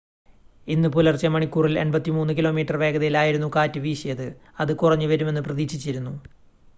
[0.67, 4.27] ഇന്ന് പുലർച്ചെ മണിക്കൂറിൽ 83 കിലോമീറ്റർ വേഗതയിൽ ആയിരുന്നു കാറ്റ് വീശിയത്
[4.59, 6.15] അത് കുറഞ്ഞുവരുമെന്ന് പ്രതീക്ഷിച്ചിരുന്നു